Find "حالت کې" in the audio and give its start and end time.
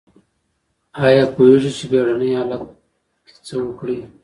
2.37-3.33